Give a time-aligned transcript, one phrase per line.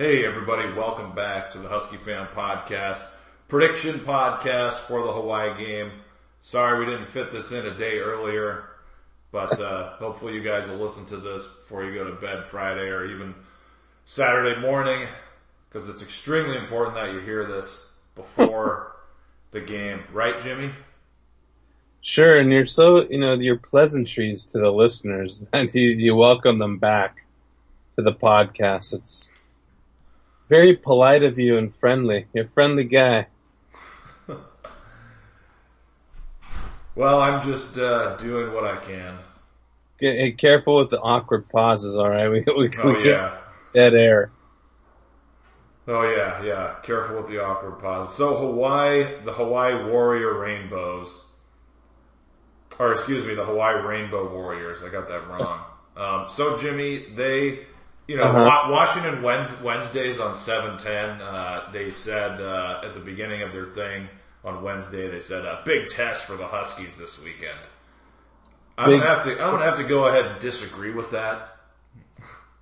[0.00, 3.04] Hey everybody, welcome back to the Husky Fan Podcast,
[3.48, 5.90] prediction podcast for the Hawaii game.
[6.40, 8.62] Sorry we didn't fit this in a day earlier,
[9.32, 12.90] but uh, hopefully you guys will listen to this before you go to bed Friday
[12.90, 13.34] or even
[14.04, 15.08] Saturday morning,
[15.68, 18.94] because it's extremely important that you hear this before
[19.50, 20.70] the game, right, Jimmy?
[22.02, 26.60] Sure, and you're so, you know, your pleasantries to the listeners, and you, you welcome
[26.60, 27.16] them back
[27.96, 28.94] to the podcast.
[28.94, 29.28] It's
[30.48, 32.26] very polite of you and friendly.
[32.32, 33.26] You're a friendly guy.
[36.94, 39.18] well, I'm just uh, doing what I can.
[40.00, 42.30] Get, careful with the awkward pauses, alright?
[42.30, 43.36] We, we, oh, we yeah.
[43.74, 44.30] dead air.
[45.88, 46.74] Oh yeah, yeah.
[46.82, 48.14] Careful with the awkward pauses.
[48.14, 51.24] So Hawaii, the Hawaii Warrior Rainbows,
[52.78, 54.82] or excuse me, the Hawaii Rainbow Warriors.
[54.82, 55.60] I got that wrong.
[55.98, 57.58] Um, so Jimmy, they
[58.08, 58.72] you know, uh-huh.
[58.72, 64.08] Washington Wednesdays on 710, uh, they said, uh, at the beginning of their thing
[64.42, 67.58] on Wednesday, they said, a big test for the Huskies this weekend.
[68.78, 71.58] I'm big, gonna have to, I'm gonna have to go ahead and disagree with that.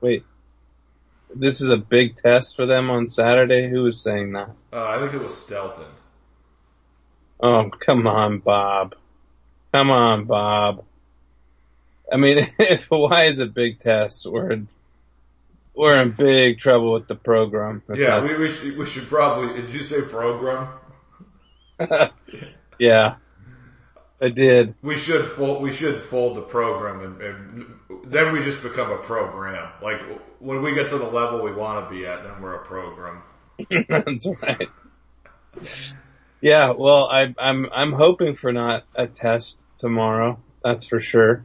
[0.01, 0.25] Wait.
[1.35, 3.69] This is a big test for them on Saturday?
[3.69, 4.51] Who was saying that?
[4.73, 5.87] Uh, I think it was Stelton.
[7.41, 8.95] Oh, come on, Bob.
[9.73, 10.85] Come on, Bob.
[12.11, 14.63] I mean, if Hawaii is a big test, we're
[15.77, 17.83] we're in big trouble with the program.
[17.95, 20.69] Yeah, we, we should, we should probably, did you say program?
[22.79, 23.17] yeah,
[24.21, 24.75] I did.
[24.83, 27.73] We should fold, we should fold the program and, and,
[28.05, 29.69] then we just become a program.
[29.83, 30.01] Like
[30.39, 33.23] when we get to the level we want to be at, then we're a program.
[33.89, 34.69] That's right.
[36.41, 40.39] Yeah, well, I, I'm, I'm hoping for not a test tomorrow.
[40.63, 41.45] That's for sure.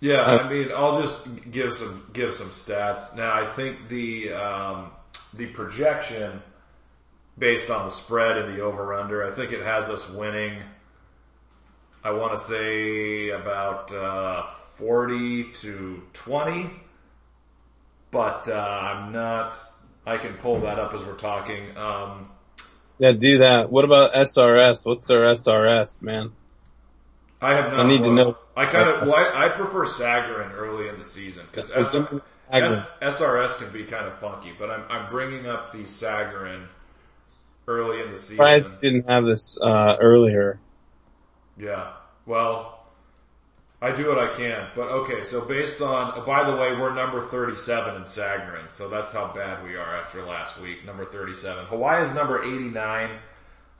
[0.00, 3.16] Yeah, uh, I mean, I'll just give some give some stats.
[3.16, 4.90] Now, I think the um,
[5.34, 6.42] the projection
[7.36, 10.58] based on the spread and the over under, I think it has us winning.
[12.04, 16.70] I want to say about uh, forty to twenty,
[18.12, 19.56] but uh, I'm not.
[20.06, 21.76] I can pull that up as we're talking.
[21.76, 22.30] Um,
[22.98, 23.70] yeah, do that.
[23.70, 24.86] What about SRS?
[24.86, 26.32] What's their SRS, man?
[27.40, 27.80] I have not.
[27.80, 28.04] I need looked.
[28.04, 28.37] to know.
[28.58, 29.06] I kind of.
[29.06, 34.18] Well, I, I, prefer Sagarin early in the season because SRS can be kind of
[34.18, 34.52] funky.
[34.58, 36.66] But I'm I'm bringing up the Sagarin
[37.68, 38.44] early in the season.
[38.44, 40.58] I didn't have this uh, earlier.
[41.56, 41.92] Yeah.
[42.26, 42.80] Well,
[43.80, 44.68] I do what I can.
[44.74, 48.88] But okay, so based on, oh, by the way, we're number 37 in Sagarin, so
[48.88, 50.84] that's how bad we are after last week.
[50.84, 51.66] Number 37.
[51.66, 53.10] Hawaii is number 89.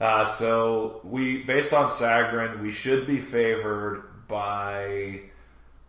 [0.01, 5.21] Uh, so we, based on Sagarin, we should be favored by,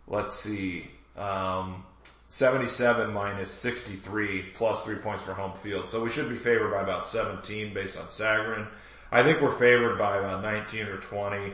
[0.08, 1.84] let's see, um,
[2.28, 5.88] 77 minus 63 plus three points for home field.
[5.88, 8.68] So we should be favored by about 17 based on Sagarin.
[9.12, 11.52] I think we're favored by about 19 or 20.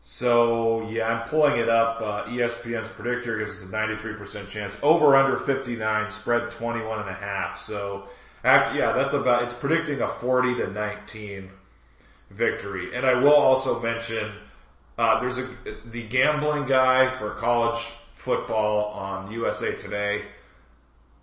[0.00, 2.00] So yeah, I'm pulling it up.
[2.00, 4.76] Uh, ESPN's predictor gives us a 93% chance.
[4.82, 7.58] Over under 59, spread 21 and a half.
[7.58, 8.08] So
[8.44, 11.50] yeah, that's about, it's predicting a 40 to 19
[12.30, 12.94] victory.
[12.94, 14.32] And I will also mention,
[14.96, 15.48] uh, there's a,
[15.86, 20.24] the gambling guy for college football on USA Today.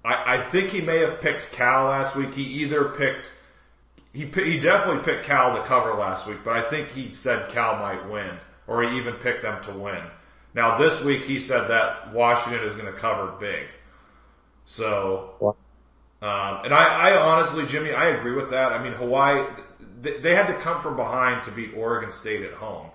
[0.03, 2.33] I, I think he may have picked Cal last week.
[2.33, 3.31] He either picked,
[4.13, 7.77] he, he definitely picked Cal to cover last week, but I think he said Cal
[7.77, 8.31] might win,
[8.67, 10.01] or he even picked them to win.
[10.53, 13.67] Now this week he said that Washington is going to cover big.
[14.65, 15.55] So,
[16.21, 18.73] um, and I, I honestly, Jimmy, I agree with that.
[18.73, 19.45] I mean, Hawaii,
[20.01, 22.87] they, they had to come from behind to beat Oregon State at home.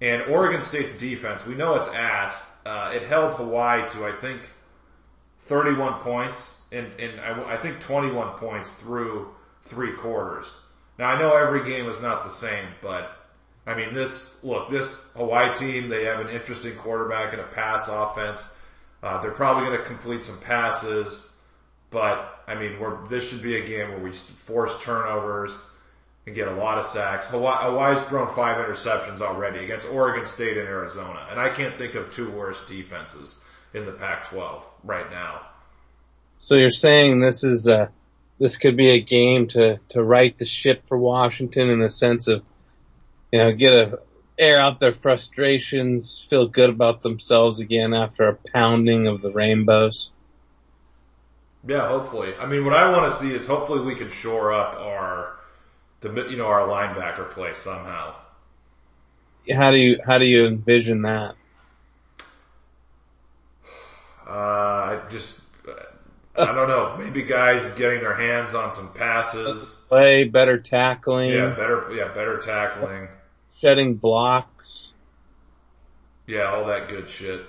[0.00, 2.50] And Oregon State's defense, we know it's ass.
[2.64, 4.50] Uh, it held Hawaii to, I think,
[5.38, 9.28] 31 points and, and I, I think 21 points through
[9.62, 10.52] three quarters.
[10.98, 13.16] Now I know every game is not the same, but
[13.66, 17.88] I mean this, look, this Hawaii team, they have an interesting quarterback and a pass
[17.88, 18.56] offense.
[19.02, 21.30] Uh, they're probably going to complete some passes.
[21.90, 22.76] But I mean,
[23.08, 25.56] this should be a game where we force turnovers
[26.26, 27.28] and get a lot of sacks.
[27.28, 31.94] Hawaii, Hawaii's thrown five interceptions already against Oregon State and Arizona, and I can't think
[31.94, 33.40] of two worse defenses
[33.72, 35.42] in the Pac-12 right now.
[36.40, 37.90] So you're saying this is a
[38.38, 42.28] this could be a game to to right the ship for Washington in the sense
[42.28, 42.42] of
[43.32, 43.98] you know get a
[44.38, 50.10] air out their frustrations, feel good about themselves again after a pounding of the rainbows.
[51.66, 52.34] Yeah, hopefully.
[52.38, 55.35] I mean, what I want to see is hopefully we can shore up our,
[56.02, 58.14] you know, our linebacker play somehow.
[59.52, 61.34] How do you how do you envision that?
[64.26, 65.40] Uh, I just
[66.38, 66.96] I don't know.
[66.98, 69.82] Maybe guys getting their hands on some passes.
[69.88, 71.30] Play better tackling.
[71.30, 71.90] Yeah, better.
[71.94, 73.08] Yeah, better tackling.
[73.56, 74.92] Shedding blocks.
[76.26, 77.42] Yeah, all that good shit.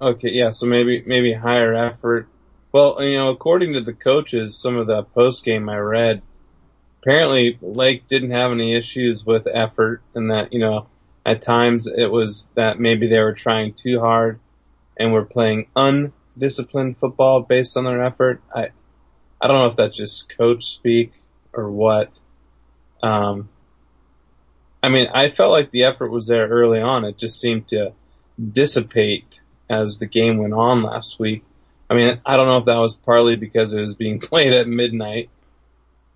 [0.00, 0.50] Okay, yeah.
[0.50, 2.28] So maybe maybe higher effort.
[2.72, 6.22] Well, you know, according to the coaches, some of the post game I read,
[7.04, 10.86] apparently Lake didn't have any issues with effort, and that you know,
[11.26, 14.40] at times it was that maybe they were trying too hard,
[14.96, 18.40] and were playing undisciplined football based on their effort.
[18.54, 18.68] I
[19.38, 21.12] I don't know if that's just coach speak
[21.52, 22.18] or what.
[23.02, 23.50] Um,
[24.82, 27.04] I mean, I felt like the effort was there early on.
[27.04, 27.92] It just seemed to
[28.52, 31.44] dissipate as the game went on last week.
[31.90, 34.66] I mean, I don't know if that was partly because it was being played at
[34.66, 35.28] midnight.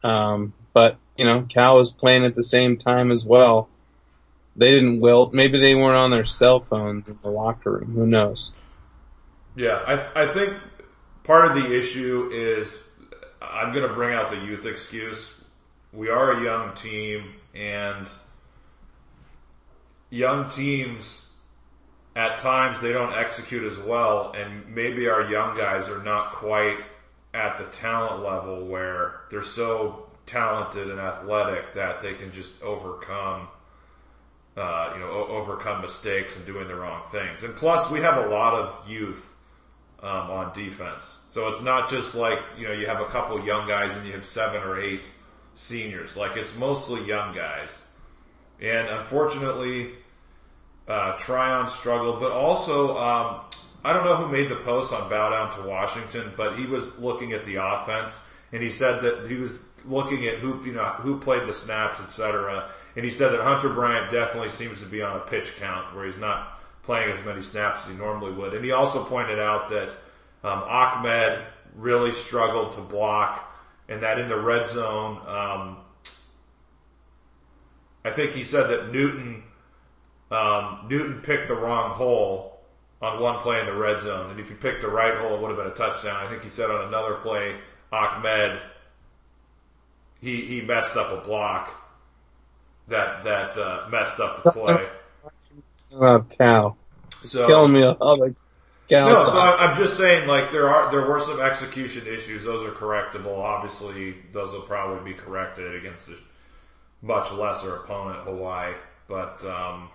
[0.02, 3.68] Um, but, you know, Cal was playing at the same time as well.
[4.56, 5.32] They didn't wilt.
[5.32, 7.92] Maybe they weren't on their cell phones in the locker room.
[7.94, 8.52] Who knows?
[9.56, 10.54] Yeah, I, th- I think
[11.24, 12.84] part of the issue is
[13.40, 15.42] I'm going to bring out the youth excuse.
[15.92, 18.08] We are a young team, and
[20.10, 21.32] young teams
[22.14, 26.80] at times they don't execute as well, and maybe our young guys are not quite
[27.32, 33.48] at the talent level where they're so talented and athletic that they can just overcome.
[34.56, 37.44] Uh, you know, o- overcome mistakes and doing the wrong things.
[37.44, 39.32] And plus, we have a lot of youth
[40.02, 41.20] um, on defense.
[41.28, 44.12] So it's not just like, you know, you have a couple young guys and you
[44.12, 45.08] have seven or eight
[45.54, 46.16] seniors.
[46.16, 47.84] Like it's mostly young guys.
[48.60, 49.90] And unfortunately,
[50.86, 53.40] uh, Tryon struggled, but also, um,
[53.84, 56.98] I don't know who made the post on Bow Down to Washington, but he was
[56.98, 58.20] looking at the offense
[58.52, 62.00] and he said that he was looking at who, you know, who played the snaps,
[62.00, 62.70] etc.
[62.96, 66.06] And he said that Hunter Bryant definitely seems to be on a pitch count where
[66.06, 68.54] he's not playing as many snaps as he normally would.
[68.54, 69.90] And he also pointed out that
[70.42, 71.40] um, Ahmed
[71.76, 73.54] really struggled to block,
[73.88, 75.78] and that in the red zone, um,
[78.04, 79.42] I think he said that Newton
[80.30, 82.60] um, Newton picked the wrong hole
[83.00, 85.40] on one play in the red zone, and if he picked the right hole, it
[85.40, 86.16] would have been a touchdown.
[86.16, 87.56] I think he said on another play,
[87.92, 88.60] Ahmed
[90.20, 91.74] he he messed up a block
[92.88, 94.88] that that uh, messed up the play.
[95.92, 96.76] Oh, Cal.
[97.22, 98.34] So Killing me the
[98.88, 99.06] Cal.
[99.06, 102.44] no, so I'm I'm just saying, like there are there were some execution issues.
[102.44, 103.38] Those are correctable.
[103.38, 106.14] Obviously, those will probably be corrected against a
[107.02, 108.74] much lesser opponent, Hawaii.
[109.06, 109.90] But um,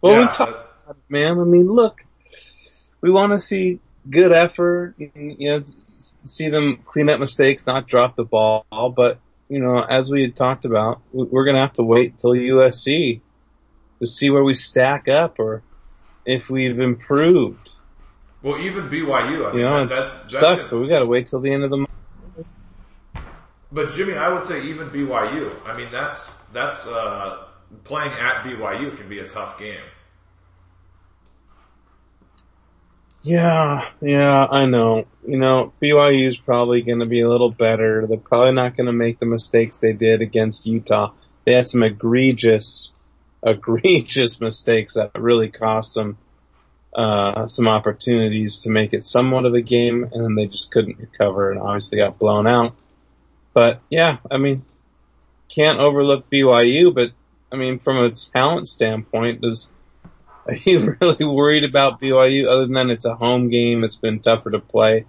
[0.00, 1.38] well, we talk uh, it, man.
[1.38, 2.04] I mean, look,
[3.00, 5.64] we want to see good effort, you know,
[6.00, 8.64] see them clean up mistakes, not drop the ball.
[8.96, 12.34] But you know, as we had talked about, we- we're gonna have to wait till
[12.34, 13.20] USC
[14.00, 15.62] to see where we stack up, or
[16.24, 17.70] if we've improved.
[18.42, 19.46] well, even BYU.
[19.46, 20.70] I mean, You know, that, it that, that's sucks, it.
[20.70, 22.46] but we gotta wait till the end of the month.
[23.72, 25.52] But Jimmy, I would say even BYU.
[25.66, 27.44] I mean, that's that's uh,
[27.84, 29.80] playing at BYU can be a tough game.
[33.22, 35.06] Yeah, yeah, I know.
[35.26, 38.06] You know, BYU is probably going to be a little better.
[38.06, 41.12] They're probably not going to make the mistakes they did against Utah.
[41.44, 42.92] They had some egregious,
[43.42, 46.16] egregious mistakes that really cost them
[46.94, 50.98] uh, some opportunities to make it somewhat of a game, and then they just couldn't
[50.98, 52.74] recover, and obviously got blown out.
[53.52, 54.64] But yeah, I mean,
[55.48, 56.94] can't overlook BYU.
[56.94, 57.12] But
[57.52, 59.68] I mean, from a talent standpoint, does
[60.46, 63.84] are you really worried about BYU other than it's a home game?
[63.84, 65.06] It's been tougher to play.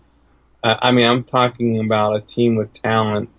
[0.64, 3.30] Uh, I mean, I'm talking about a team with talent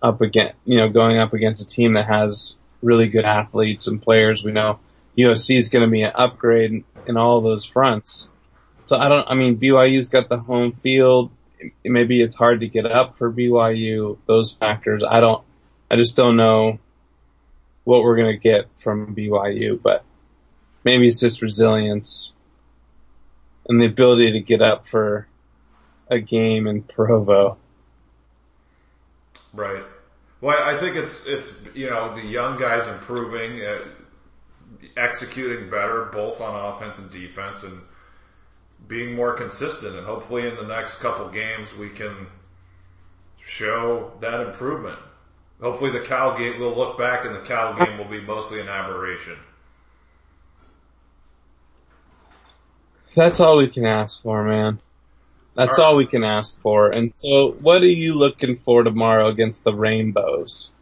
[0.00, 4.00] up against, you know, going up against a team that has really good athletes and
[4.02, 4.42] players.
[4.42, 4.80] We know
[5.16, 8.28] USC is going to be an upgrade in, in all those fronts.
[8.86, 11.30] So I don't, I mean, BYU's got the home field.
[11.84, 14.18] Maybe it's hard to get up for BYU.
[14.26, 15.04] Those factors.
[15.08, 15.44] I don't,
[15.90, 16.78] I just don't know
[17.84, 20.04] what we're going to get from BYU, but
[20.84, 22.32] maybe it's just resilience
[23.68, 25.26] and the ability to get up for
[26.08, 27.56] a game in Provo.
[29.52, 29.82] Right.
[30.40, 33.78] Well, I think it's it's you know the young guys improving, uh,
[34.96, 37.80] executing better both on offense and defense, and
[38.88, 39.96] being more consistent.
[39.96, 42.26] And hopefully, in the next couple games, we can
[43.44, 44.98] show that improvement.
[45.60, 48.68] Hopefully, the Cal game we'll look back, and the Cal game will be mostly an
[48.68, 49.36] aberration.
[53.14, 54.80] That's all we can ask for, man.
[55.56, 55.88] That's All right.
[55.88, 56.90] all we can ask for.
[56.90, 60.72] And so, what are you looking for tomorrow against the Rainbows?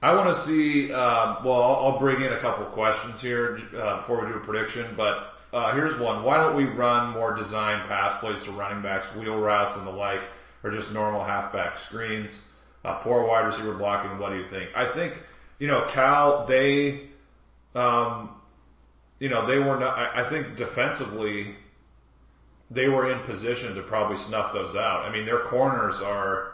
[0.00, 0.92] I want to see.
[0.92, 4.40] Um, well, I'll, I'll bring in a couple questions here uh, before we do a
[4.40, 4.86] prediction.
[4.96, 6.22] But Uh, here's one.
[6.24, 9.90] Why don't we run more design pass plays to running backs, wheel routes, and the
[9.90, 10.20] like,
[10.62, 12.42] or just normal halfback screens?
[12.84, 14.18] Uh, poor wide receiver blocking.
[14.18, 14.70] What do you think?
[14.76, 15.22] I think
[15.58, 16.44] you know Cal.
[16.46, 17.08] They,
[17.74, 18.30] um,
[19.18, 19.98] you know, they were not.
[19.98, 21.56] I, I think defensively,
[22.70, 25.04] they were in position to probably snuff those out.
[25.04, 26.52] I mean, their corners are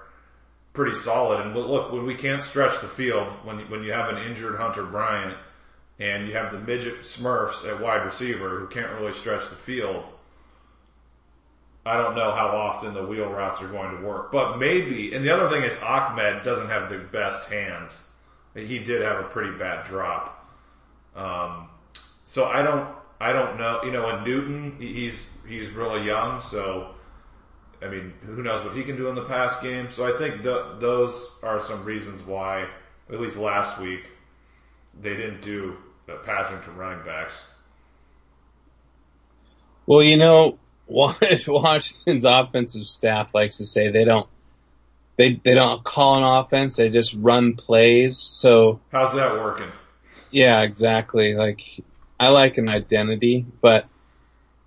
[0.73, 1.41] pretty solid.
[1.41, 4.85] And look, when we can't stretch the field, when when you have an injured Hunter
[4.85, 5.37] Bryant
[5.99, 10.09] and you have the midget Smurfs at wide receiver who can't really stretch the field.
[11.87, 15.15] I don't know how often the wheel routes are going to work, but maybe.
[15.15, 18.09] And the other thing is Ahmed doesn't have the best hands.
[18.55, 20.51] He did have a pretty bad drop.
[21.15, 21.69] Um,
[22.35, 22.89] so I don't,
[23.21, 23.81] I don't know.
[23.85, 26.97] You know, and Newton, he's he's really young, so
[27.81, 29.93] I mean, who knows what he can do in the pass game.
[29.93, 32.67] So I think the, those are some reasons why,
[33.09, 34.01] at least last week,
[35.01, 35.77] they didn't do
[36.07, 37.35] the passing to running backs.
[39.87, 44.29] Well, you know, Washington's offensive staff likes to say they don't
[45.19, 48.19] they they don't call an offense, they just run plays.
[48.19, 49.71] So how's that working?
[50.33, 51.35] Yeah, exactly.
[51.35, 51.61] Like
[52.19, 53.87] I like an identity, but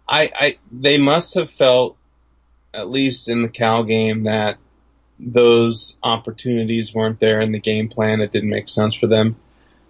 [0.07, 1.97] I I they must have felt
[2.73, 4.57] at least in the Cal game that
[5.19, 8.21] those opportunities weren't there in the game plan.
[8.21, 9.37] It didn't make sense for them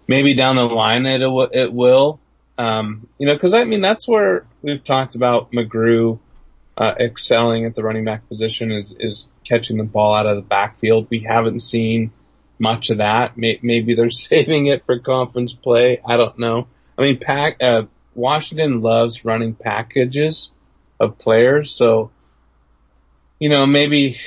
[0.08, 1.20] maybe down the line it
[1.52, 2.18] it will.
[2.56, 6.18] Um, you know, because I mean that's where we've talked about McGrew
[6.76, 10.42] uh, excelling at the running back position is is catching the ball out of the
[10.42, 11.06] backfield.
[11.10, 12.10] We haven't seen
[12.58, 13.36] much of that.
[13.36, 16.00] Maybe they're saving it for conference play.
[16.04, 16.66] I don't know.
[16.98, 17.82] I mean, pack uh,
[18.14, 20.50] Washington loves running packages
[20.98, 22.10] of players, so
[23.38, 24.18] you know maybe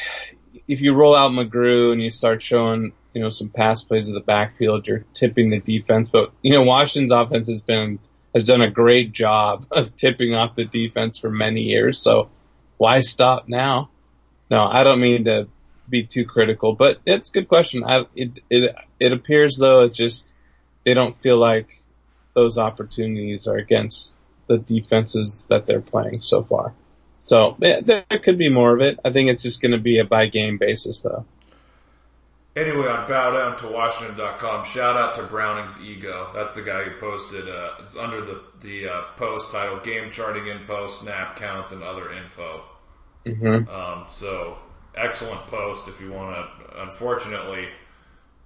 [0.67, 4.13] if you roll out McGrew and you start showing you know, some pass plays of
[4.13, 4.87] the backfield.
[4.87, 7.99] You're tipping the defense, but you know, Washington's offense has been,
[8.33, 11.99] has done a great job of tipping off the defense for many years.
[11.99, 12.29] So
[12.77, 13.89] why stop now?
[14.49, 15.47] No, I don't mean to
[15.89, 17.83] be too critical, but it's a good question.
[17.83, 20.33] I, it, it, it appears though it just,
[20.85, 21.80] they don't feel like
[22.33, 24.15] those opportunities are against
[24.47, 26.73] the defenses that they're playing so far.
[27.21, 28.99] So there could be more of it.
[29.05, 31.25] I think it's just going to be a by game basis though.
[32.53, 36.31] Anyway, on bowdowntowashington.com, shout out to Browning's Ego.
[36.35, 40.47] That's the guy who posted, uh, it's under the, the uh, post title, Game Charting
[40.47, 42.63] Info, Snap Counts, and Other Info.
[43.25, 43.69] Mm-hmm.
[43.69, 44.57] Um, so,
[44.95, 47.69] excellent post if you want to, unfortunately,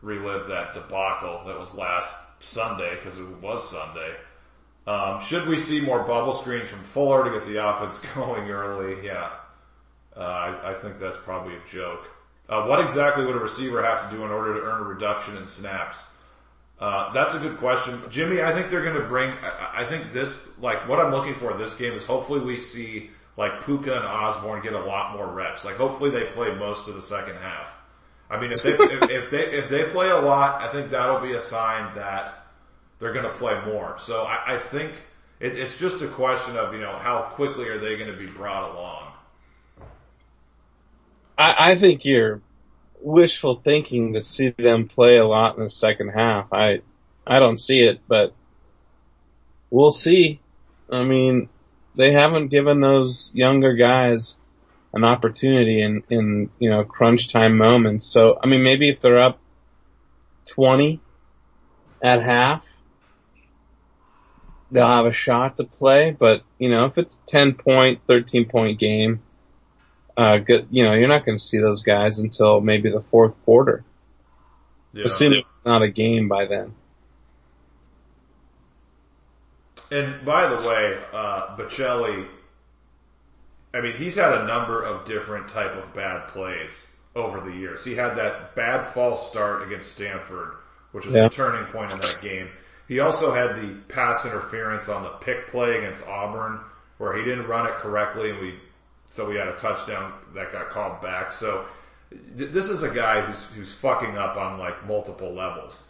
[0.03, 4.15] relive that debacle that was last Sunday, because it was Sunday.
[4.87, 9.05] Um, should we see more bubble screens from Fuller to get the offense going early?
[9.05, 9.29] Yeah.
[10.15, 12.07] Uh, I, I think that's probably a joke.
[12.47, 15.35] Uh, what exactly would a receiver have to do in order to earn a reduction
[15.37, 16.05] in snaps?
[16.79, 18.01] Uh, that's a good question.
[18.09, 21.33] Jimmy, I think they're going to bring, I, I, think this, like what I'm looking
[21.35, 25.27] for this game is hopefully we see like Puka and Osborne get a lot more
[25.27, 25.65] reps.
[25.65, 27.74] Like hopefully they play most of the second half.
[28.29, 31.21] I mean, if they, if, if they, if they play a lot, I think that'll
[31.21, 32.45] be a sign that
[32.99, 33.97] they're going to play more.
[33.99, 34.93] So I, I think
[35.39, 38.25] it, it's just a question of, you know, how quickly are they going to be
[38.25, 39.11] brought along?
[41.37, 42.41] I, I think you're
[42.99, 46.51] wishful thinking to see them play a lot in the second half.
[46.51, 46.81] I,
[47.27, 48.33] I don't see it, but
[49.69, 50.39] we'll see.
[50.91, 51.49] I mean,
[51.95, 54.37] they haven't given those younger guys
[54.95, 58.05] an opportunity in, in, you know, crunch time moments.
[58.05, 59.39] So, I mean, maybe if they're up
[60.45, 61.01] 20
[62.01, 62.65] at half,
[64.71, 68.79] they'll have a shot to play, but, you know, if it's 10 point, 13 point
[68.79, 69.21] game,
[70.15, 73.35] uh, good, you know, you're not going to see those guys until maybe the fourth
[73.43, 73.83] quarter.
[74.93, 75.05] Yeah.
[75.05, 76.73] Assuming it's not a game by then.
[79.91, 82.27] And by the way, uh, Baccellia,
[83.75, 87.83] I mean, he's had a number of different type of bad plays over the years.
[87.83, 90.53] He had that bad false start against Stanford,
[90.93, 91.23] which was yeah.
[91.23, 92.49] the turning point in that game.
[92.87, 96.59] He also had the pass interference on the pick play against Auburn,
[96.99, 98.55] where he didn't run it correctly, and we
[99.09, 101.33] so we had a touchdown that got called back.
[101.33, 101.65] So
[102.37, 105.83] th- this is a guy who's who's fucking up on like multiple levels.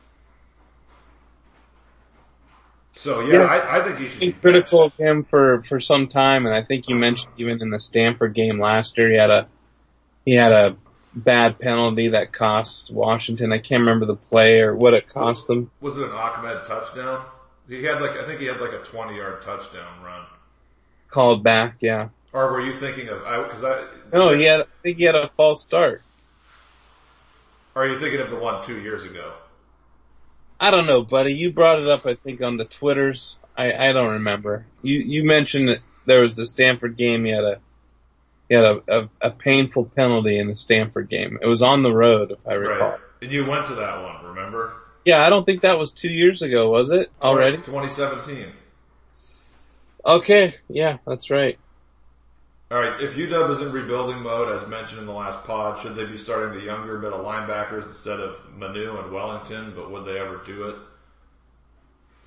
[2.98, 6.46] So yeah, I, I, think he should be critical of him for for some time,
[6.46, 9.48] and I think you mentioned even in the Stanford game last year, he had a
[10.24, 10.78] he had a
[11.14, 13.52] bad penalty that cost Washington.
[13.52, 15.70] I can't remember the play or what it cost them.
[15.82, 17.25] Was it an Ahmed touchdown?
[17.68, 20.25] He had like I think he had like a twenty yard touchdown run.
[21.10, 22.10] Called back, yeah.
[22.32, 23.20] Or were you thinking of?
[23.20, 24.62] Because I, I, no, this, he had.
[24.62, 26.02] I think he had a false start.
[27.75, 29.34] are you thinking of the one two years ago?
[30.65, 31.31] I don't know, buddy.
[31.36, 33.38] You brought it up, I think, on the Twitters.
[33.55, 34.65] I, I don't remember.
[34.81, 37.27] You you mentioned that there was the Stanford game.
[37.27, 37.60] You had a
[38.50, 41.38] you had a, a, a painful penalty in the Stanford game.
[41.39, 42.89] It was on the road, if I recall.
[42.89, 43.00] Right.
[43.22, 44.74] And you went to that one, remember?
[45.05, 47.12] Yeah, I don't think that was two years ago, was it?
[47.22, 47.57] Already?
[47.57, 48.48] 2017.
[50.03, 51.60] Okay, yeah, that's right.
[52.72, 55.95] All right, if UW is in rebuilding mode, as mentioned in the last pod, should
[55.95, 59.74] they be starting the younger middle linebackers instead of Manu and Wellington?
[59.75, 60.75] But would they ever do it?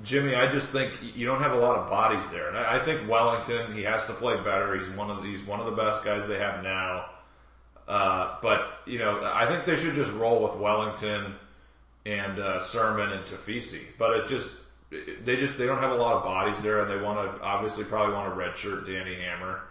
[0.03, 3.11] Jimmy, I just think you don't have a lot of bodies there, and I, think
[3.11, 4.79] Wellington he has to play better.
[4.79, 7.07] He's one of the, he's one of the best guys they have now.
[7.89, 11.35] Uh, but you know, I think they should just roll with Wellington
[12.07, 13.81] and uh, Sirmon and Tafisi.
[13.99, 14.55] But it just
[14.91, 17.83] they just they don't have a lot of bodies there, and they want to obviously
[17.83, 19.63] probably want to redshirt Danny Hammer.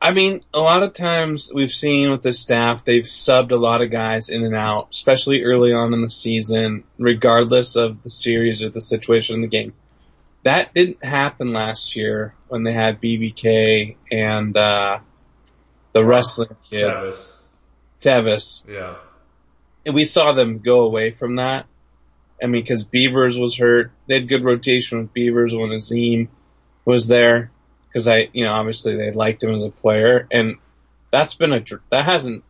[0.00, 3.82] I mean, a lot of times we've seen with the staff, they've subbed a lot
[3.82, 8.62] of guys in and out, especially early on in the season, regardless of the series
[8.62, 9.72] or the situation in the game.
[10.42, 14.98] That didn't happen last year when they had BBK and, uh,
[15.92, 16.80] the wrestling kid.
[16.80, 17.36] Tevis.
[18.00, 18.62] Tevis.
[18.68, 18.96] Yeah.
[19.86, 21.66] And we saw them go away from that.
[22.42, 23.92] I mean, cause Beavers was hurt.
[24.06, 26.28] They had good rotation with Beavers when Azeem
[26.84, 27.50] was there
[27.90, 30.56] because I, you know, obviously they liked him as a player, and
[31.10, 32.44] that's been a that hasn't.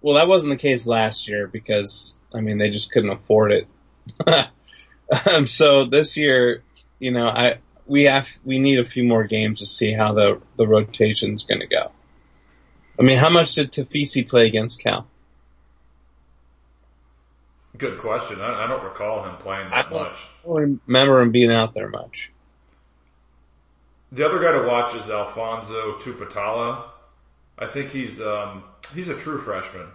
[0.00, 3.68] Well, that wasn't the case last year because I mean they just couldn't afford it.
[5.26, 6.62] um, so this year,
[6.98, 10.40] you know, I we have we need a few more games to see how the
[10.56, 11.90] the rotation's going to go.
[12.98, 15.06] I mean, how much did Tafisi play against Cal?
[17.76, 18.40] Good question.
[18.40, 20.18] I, I don't recall him playing that I much.
[20.44, 22.31] I don't remember him being out there much.
[24.12, 26.82] The other guy to watch is Alphonzo Tuputala.
[27.58, 28.62] I think he's um,
[28.94, 29.86] he's a true freshman.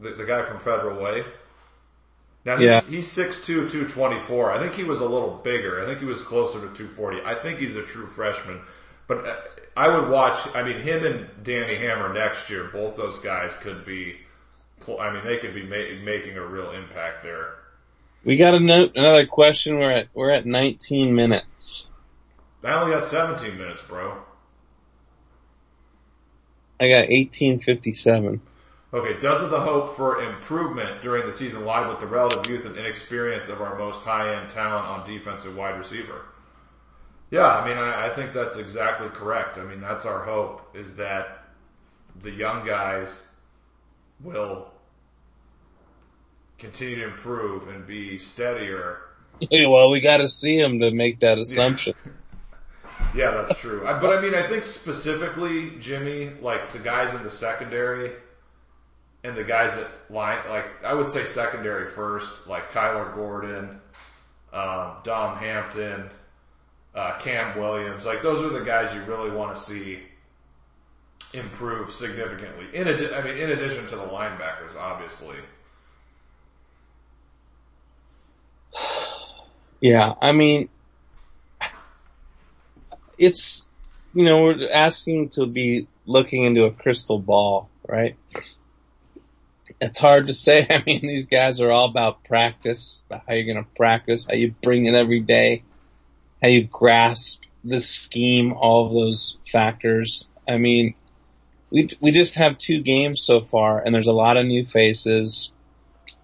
[0.00, 1.24] The, the guy from Federal Way.
[2.44, 2.80] Now he's, Yeah.
[2.80, 4.50] he's 6'2", 224.
[4.52, 5.80] I think he was a little bigger.
[5.82, 7.20] I think he was closer to 240.
[7.22, 8.60] I think he's a true freshman.
[9.06, 9.36] But uh,
[9.76, 13.84] I would watch, I mean, him and Danny Hammer next year, both those guys could
[13.84, 14.16] be,
[14.98, 17.54] I mean, they could be ma- making a real impact there.
[18.24, 19.78] We got a note, another question.
[19.78, 21.88] We're at we're at 19 minutes.
[22.62, 24.22] I only got 17 minutes, bro.
[26.78, 28.40] I got 1857.
[28.92, 32.76] Okay, doesn't the hope for improvement during the season lie with the relative youth and
[32.76, 36.22] inexperience of our most high-end talent on defensive wide receiver?
[37.30, 39.58] Yeah, I mean, I, I think that's exactly correct.
[39.58, 41.44] I mean, that's our hope is that
[42.20, 43.28] the young guys
[44.20, 44.72] will
[46.58, 48.98] continue to improve and be steadier.
[49.52, 51.94] well, we got to see him to make that assumption.
[52.04, 52.12] Yeah,
[53.14, 53.86] that's true.
[53.86, 58.12] I, but I mean, I think specifically, Jimmy, like the guys in the secondary
[59.24, 63.80] and the guys that line, like I would say secondary first, like Kyler Gordon,
[64.52, 66.08] um, Dom Hampton,
[66.94, 68.06] uh, Cam Williams.
[68.06, 70.00] Like those are the guys you really want to see
[71.32, 72.66] improve significantly.
[72.72, 75.36] In adi- I mean, in addition to the linebackers, obviously.
[79.80, 80.68] Yeah, I mean,
[83.20, 83.68] it's,
[84.14, 88.16] you know, we're asking to be looking into a crystal ball, right?
[89.80, 90.66] It's hard to say.
[90.70, 94.34] I mean, these guys are all about practice, about how you're going to practice, how
[94.34, 95.62] you bring it every day,
[96.42, 100.26] how you grasp the scheme, all of those factors.
[100.48, 100.94] I mean,
[101.70, 105.52] we, we just have two games so far and there's a lot of new faces.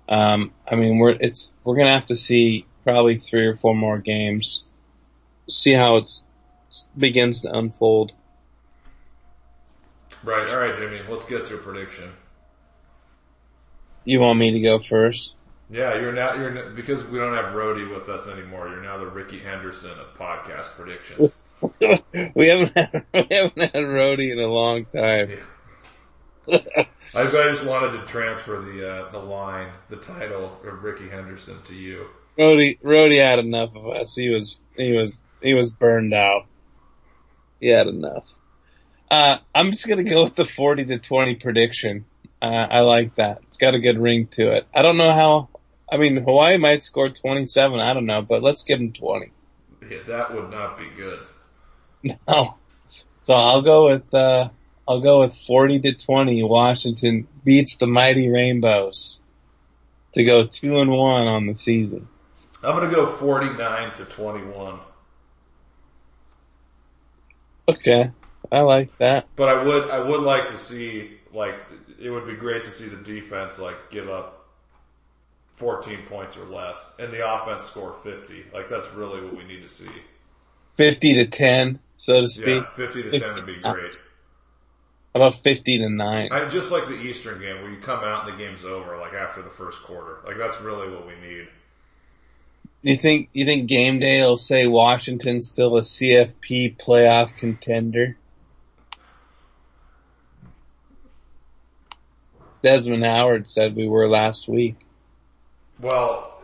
[0.09, 3.75] Um, I mean, we're, it's, we're going to have to see probably three or four
[3.75, 4.65] more games,
[5.49, 6.27] see how it's
[6.97, 8.13] begins to unfold.
[10.23, 10.49] Right.
[10.49, 11.01] All right, Jimmy.
[11.09, 12.13] Let's get to a prediction.
[14.05, 15.37] You want me to go first?
[15.69, 18.69] Yeah, you're now you're because we don't have Rody with us anymore.
[18.69, 21.39] You're now the Rickey Henderson of podcast predictions.
[22.35, 25.39] we haven't had, we haven't had Rody in a long time.
[26.49, 31.61] I, I just wanted to transfer the uh, the line, the title of Rickey Henderson
[31.65, 32.07] to you.
[32.39, 34.15] Rody, Rody had enough of us.
[34.15, 36.47] He was, he was, he was burned out.
[37.61, 38.27] He had enough.
[39.11, 42.05] Uh, I'm just gonna go with the 40 to 20 prediction.
[42.43, 43.39] Uh, I like that.
[43.49, 44.67] It's got a good ring to it.
[44.75, 45.49] I don't know how,
[45.91, 47.81] I mean, Hawaii might score 27.
[47.81, 49.31] I don't know, but let's give them 20.
[49.89, 51.21] Yeah, that would not be good.
[52.29, 52.55] No.
[53.25, 54.51] So I'll go with, uh,
[54.87, 56.45] I'll go with 40 to 20.
[56.45, 59.21] Washington beats the mighty Rainbows
[60.13, 62.09] to go two and one on the season.
[62.63, 64.79] I'm gonna go 49 to 21,
[67.69, 68.11] Okay.
[68.53, 69.29] I like that.
[69.35, 71.55] but I would I would like to see like
[72.01, 74.47] it would be great to see the defense like give up
[75.55, 78.47] 14 points or less, and the offense score 50.
[78.53, 80.03] Like that's really what we need to see.
[80.77, 82.63] 50 to 10, so to speak.
[82.63, 83.93] Yeah, 50 to 10 would be great.
[85.15, 86.29] How about 50 to 9?
[86.31, 89.15] I just like the Eastern game where you come out and the game's over, like
[89.15, 90.19] after the first quarter.
[90.27, 91.49] Like that's really what we need.
[92.87, 98.17] You think you think game day will say Washington's still a CFP playoff contender?
[102.63, 104.77] Desmond Howard said we were last week.
[105.81, 106.41] Well,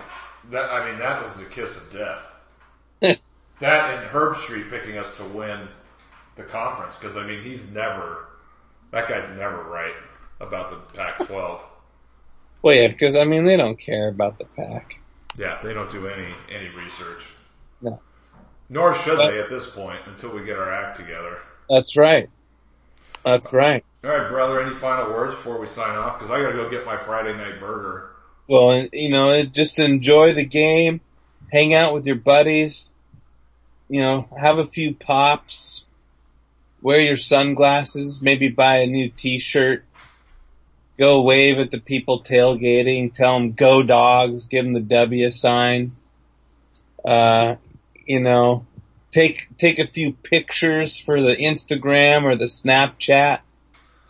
[0.50, 2.34] that I mean that was the kiss of death.
[3.60, 5.68] that and Herbstreit picking us to win
[6.34, 8.26] the conference because I mean he's never
[8.90, 9.94] that guy's never right
[10.40, 11.60] about the Pac-12.
[12.62, 14.96] Well, yeah, because I mean they don't care about the pack.
[15.36, 17.24] Yeah, they don't do any any research.
[17.80, 18.00] No.
[18.68, 21.38] Nor should But- they at this point until we get our act together.
[21.68, 22.28] That's right.
[23.24, 23.84] That's right.
[24.04, 24.60] All right, brother.
[24.60, 26.18] Any final words before we sign off?
[26.18, 28.10] Because I got to go get my Friday night burger.
[28.48, 31.00] Well, you know, just enjoy the game,
[31.52, 32.88] hang out with your buddies,
[33.88, 35.84] you know, have a few pops,
[36.82, 39.84] wear your sunglasses, maybe buy a new t-shirt,
[40.98, 45.96] go wave at the people tailgating, tell them go dogs, give them the W sign,
[47.04, 47.56] uh,
[48.06, 48.66] you know,
[49.10, 53.40] take, take a few pictures for the Instagram or the Snapchat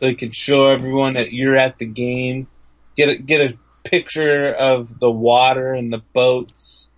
[0.01, 2.49] so you can show everyone that you're at the game.
[2.97, 6.89] Get a, get a picture of the water and the boats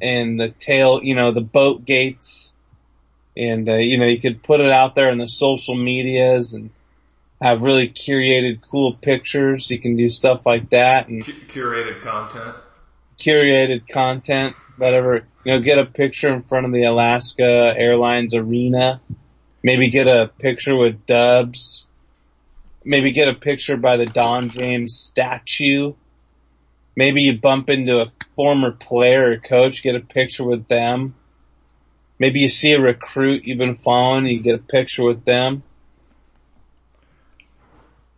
[0.00, 2.52] and the tail, you know, the boat gates.
[3.36, 6.70] And, uh, you know, you could put it out there in the social medias and
[7.40, 9.70] have really curated cool pictures.
[9.70, 12.54] You can do stuff like that and Cu- curated content.
[13.18, 15.26] curated content, whatever.
[15.44, 19.00] You know, get a picture in front of the Alaska Airlines arena.
[19.62, 21.86] Maybe get a picture with Dubs.
[22.84, 25.94] Maybe get a picture by the Don James statue.
[26.96, 31.14] Maybe you bump into a former player or coach, get a picture with them.
[32.18, 35.62] Maybe you see a recruit you've been following, you get a picture with them.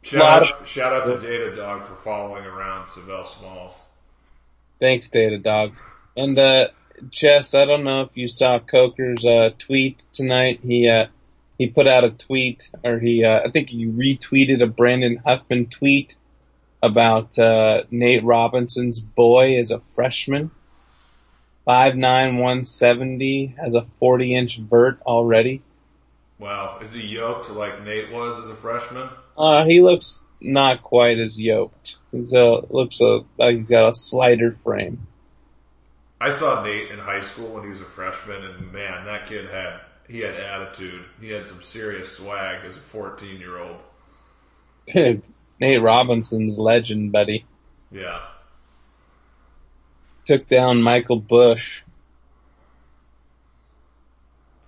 [0.06, 3.82] Shout out, shout out to Data Dog for following around Sav'ell Smalls.
[4.78, 5.72] Thanks, Data Dog.
[6.16, 6.68] And uh
[7.10, 10.60] Chess, I don't know if you saw Coker's uh tweet tonight.
[10.62, 11.06] He uh
[11.58, 15.66] he put out a tweet or he uh I think he retweeted a Brandon Huffman
[15.66, 16.14] tweet
[16.80, 20.52] about uh Nate Robinson's boy as a freshman.
[21.64, 25.62] Five nine one seventy has a forty inch vert already.
[26.38, 29.08] Wow, is he yoked like Nate was as a freshman?
[29.36, 31.96] Uh he looks not quite as yoked.
[32.12, 35.06] He's uh looks uh, like he's got a slighter frame.
[36.20, 39.50] I saw Nate in high school when he was a freshman, and man, that kid
[39.50, 41.04] had he had attitude.
[41.20, 43.82] He had some serious swag as a 14 year old.
[45.60, 47.44] Nate Robinson's legend, buddy.
[47.90, 48.20] Yeah,
[50.24, 51.82] took down Michael Bush.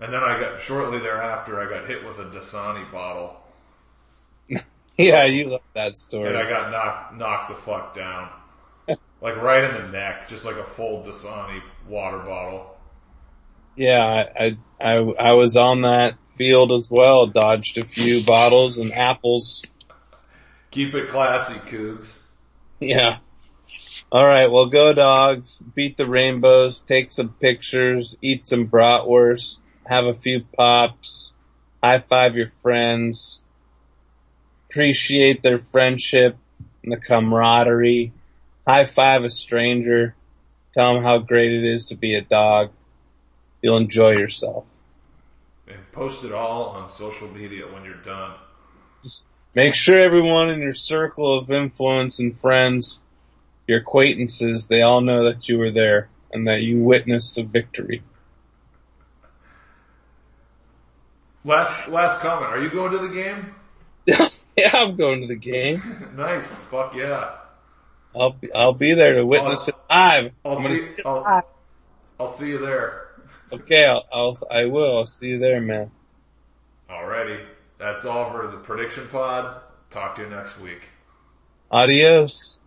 [0.00, 3.37] and then I got shortly thereafter, I got hit with a Dasani bottle,
[5.04, 6.28] Yeah, you love that story.
[6.28, 8.30] and I got knocked knocked the fuck down,
[9.20, 12.76] like right in the neck, just like a full Dasani water bottle.
[13.76, 18.92] yeah, I, I, I, was on that field as well, dodged a few bottles and
[18.92, 19.62] apples.
[20.72, 22.20] Keep it classy, Cougs.
[22.80, 23.18] Yeah.
[24.10, 30.14] Alright, well go dogs, beat the rainbows, take some pictures, eat some bratwurst, have a
[30.14, 31.34] few pops,
[31.82, 33.40] high five your friends,
[34.70, 36.36] appreciate their friendship
[36.82, 38.12] and the camaraderie,
[38.66, 40.14] high five a stranger,
[40.74, 42.70] tell them how great it is to be a dog.
[43.62, 44.64] You'll enjoy yourself.
[45.66, 48.34] And post it all on social media when you're done.
[49.02, 53.00] Just make sure everyone in your circle of influence and friends,
[53.66, 58.02] your acquaintances, they all know that you were there and that you witnessed a victory.
[61.44, 62.50] Last last comment.
[62.50, 63.54] Are you going to the game?
[64.58, 65.82] Yeah, I'm going to the game.
[66.16, 66.54] nice.
[66.54, 67.36] Fuck yeah.
[68.14, 70.32] I'll be, I'll be there to witness it live.
[70.44, 70.94] I'll I'm see.
[71.04, 71.44] I'll, live.
[72.18, 73.08] I'll see you there.
[73.52, 74.98] Okay, I'll, I'll, I will.
[74.98, 75.90] I'll see you there, man.
[76.90, 77.44] Alrighty.
[77.78, 79.60] That's all for the prediction pod.
[79.90, 80.88] Talk to you next week.
[81.70, 82.57] Adios.